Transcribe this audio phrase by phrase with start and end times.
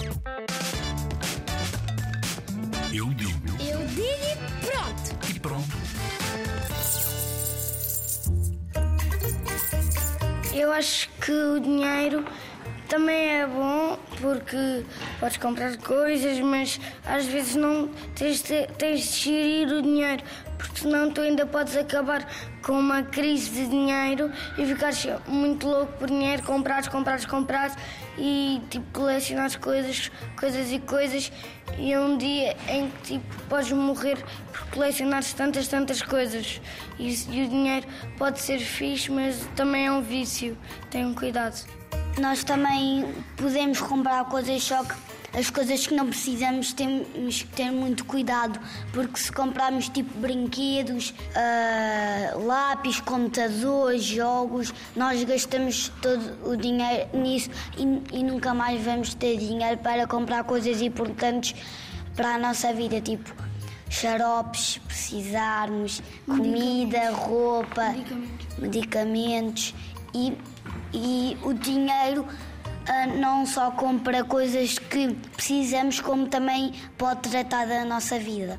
[0.00, 0.14] Eu
[3.14, 5.28] digo Eu digo e pronto.
[5.28, 5.76] e pronto.
[10.54, 12.24] Eu acho que o dinheiro
[12.88, 14.84] também é bom porque
[15.20, 20.22] podes comprar coisas, mas às vezes não tens de, tens de gerir o dinheiro,
[20.56, 22.26] porque senão tu ainda podes acabar
[22.62, 27.74] com uma crise de dinheiro e ficares muito louco por dinheiro, comprares, comprares, comprares
[28.16, 31.30] e tipo colecionares coisas, coisas e coisas
[31.76, 34.18] e é um dia em que tipo podes morrer
[34.52, 36.60] por colecionares tantas, tantas coisas
[36.98, 40.56] e, e o dinheiro pode ser fixe, mas também é um vício.
[40.90, 41.64] Tenham cuidado.
[42.20, 44.94] Nós também podemos comprar coisas, só que
[45.36, 48.58] as coisas que não precisamos temos que ter muito cuidado,
[48.92, 57.50] porque se comprarmos tipo brinquedos, ah, lápis, computadores, jogos, nós gastamos todo o dinheiro nisso
[57.76, 61.54] e, e nunca mais vamos ter dinheiro para comprar coisas importantes
[62.16, 63.32] para a nossa vida, tipo
[63.90, 67.94] xaropes, se precisarmos, comida, roupa,
[68.58, 69.74] medicamentos
[70.14, 70.36] e,
[70.92, 72.26] e o dinheiro
[72.88, 78.58] ah, não só compra coisas que precisamos, como também pode tratar da nossa vida.